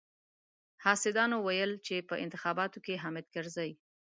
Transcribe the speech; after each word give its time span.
حاسدانو 0.85 1.37
ويل 1.47 1.71
چې 1.85 1.95
په 2.09 2.15
انتخاباتو 2.23 2.77
کې 2.85 3.01
حامد 3.03 3.25
کرزي. 3.33 3.71